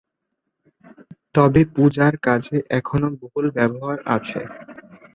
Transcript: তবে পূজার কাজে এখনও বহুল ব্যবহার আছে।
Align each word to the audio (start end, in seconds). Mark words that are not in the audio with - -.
তবে 1.35 1.61
পূজার 1.73 2.13
কাজে 2.25 2.57
এখনও 2.79 3.09
বহুল 3.19 3.45
ব্যবহার 3.57 3.97
আছে। 4.15 4.39